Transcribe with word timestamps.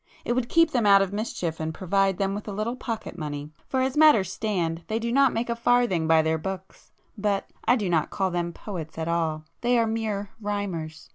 It 0.25 0.33
would 0.33 0.49
keep 0.49 0.71
them 0.71 0.87
out 0.87 1.03
of 1.03 1.13
mischief 1.13 1.59
and 1.59 1.75
provide 1.75 2.17
them 2.17 2.33
with 2.33 2.47
a 2.47 2.51
little 2.51 2.75
pocket 2.75 3.19
money, 3.19 3.51
for 3.67 3.81
as 3.81 3.95
matters 3.95 4.33
stand 4.33 4.81
they 4.87 4.97
do 4.97 5.11
not 5.11 5.31
make 5.31 5.47
a 5.47 5.55
farthing 5.55 6.07
by 6.07 6.23
their 6.23 6.39
books. 6.39 6.91
But 7.19 7.51
I 7.65 7.75
do 7.75 7.87
not 7.87 8.09
call 8.09 8.31
them 8.31 8.51
'poets' 8.51 8.97
at 8.97 9.07
all,—they 9.07 9.77
are 9.77 9.85
mere 9.85 10.31
rhymers. 10.41 11.09